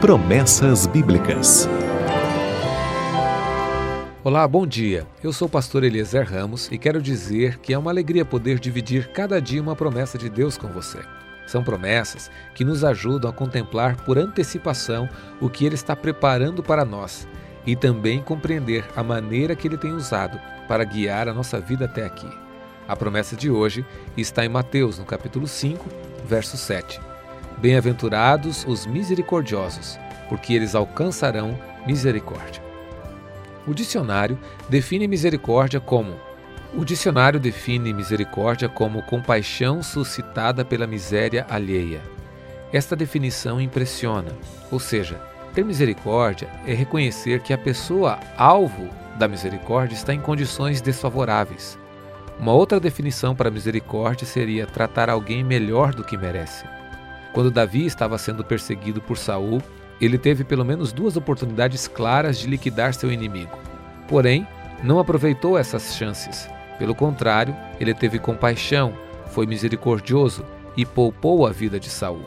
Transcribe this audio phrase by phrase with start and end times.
[0.00, 1.68] Promessas Bíblicas.
[4.22, 5.04] Olá, bom dia.
[5.24, 9.08] Eu sou o pastor Eliezer Ramos e quero dizer que é uma alegria poder dividir
[9.08, 11.00] cada dia uma promessa de Deus com você.
[11.48, 15.08] São promessas que nos ajudam a contemplar por antecipação
[15.40, 17.26] o que Ele está preparando para nós
[17.66, 20.38] e também compreender a maneira que Ele tem usado
[20.68, 22.30] para guiar a nossa vida até aqui.
[22.86, 23.84] A promessa de hoje
[24.16, 25.84] está em Mateus, no capítulo 5,
[26.24, 27.07] verso 7.
[27.60, 29.98] Bem-aventurados os misericordiosos,
[30.28, 32.62] porque eles alcançarão misericórdia.
[33.66, 34.38] O dicionário
[34.68, 36.14] define misericórdia como
[36.74, 42.02] o dicionário define misericórdia como compaixão suscitada pela miséria alheia.
[42.70, 44.32] Esta definição impressiona,
[44.70, 45.18] ou seja,
[45.54, 48.88] ter misericórdia é reconhecer que a pessoa alvo
[49.18, 51.78] da misericórdia está em condições desfavoráveis.
[52.38, 56.64] Uma outra definição para misericórdia seria tratar alguém melhor do que merece.
[57.32, 59.60] Quando Davi estava sendo perseguido por Saul,
[60.00, 63.56] ele teve pelo menos duas oportunidades claras de liquidar seu inimigo.
[64.06, 64.46] Porém,
[64.82, 66.48] não aproveitou essas chances.
[66.78, 68.94] Pelo contrário, ele teve compaixão,
[69.30, 70.44] foi misericordioso
[70.76, 72.22] e poupou a vida de Saul.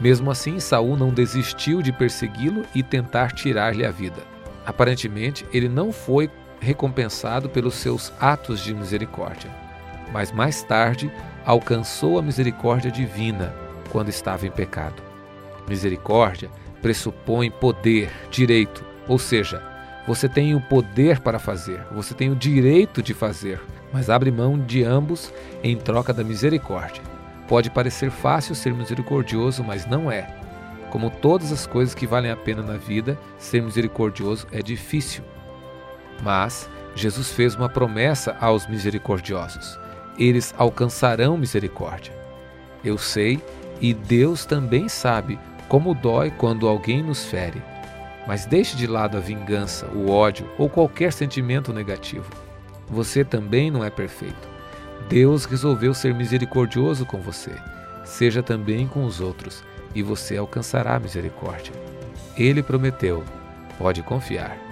[0.00, 4.22] Mesmo assim, Saul não desistiu de persegui-lo e tentar tirar-lhe a vida.
[4.66, 9.50] Aparentemente, ele não foi recompensado pelos seus atos de misericórdia,
[10.12, 11.10] mas mais tarde
[11.44, 13.54] alcançou a misericórdia divina
[13.86, 15.02] quando estava em pecado.
[15.68, 16.50] Misericórdia
[16.82, 19.62] pressupõe poder, direito, ou seja,
[20.06, 23.60] você tem o poder para fazer, você tem o direito de fazer,
[23.92, 27.02] mas abre mão de ambos em troca da misericórdia.
[27.48, 30.28] Pode parecer fácil ser misericordioso, mas não é.
[30.90, 35.24] Como todas as coisas que valem a pena na vida, ser misericordioso é difícil.
[36.22, 39.78] Mas Jesus fez uma promessa aos misericordiosos:
[40.18, 42.14] eles alcançarão misericórdia.
[42.84, 43.42] Eu sei
[43.80, 45.38] e Deus também sabe
[45.68, 47.62] como dói quando alguém nos fere.
[48.26, 52.28] Mas deixe de lado a vingança, o ódio ou qualquer sentimento negativo.
[52.88, 54.48] Você também não é perfeito.
[55.08, 57.52] Deus resolveu ser misericordioso com você.
[58.04, 59.62] Seja também com os outros,
[59.94, 61.72] e você alcançará misericórdia.
[62.36, 63.24] Ele prometeu.
[63.78, 64.65] Pode confiar.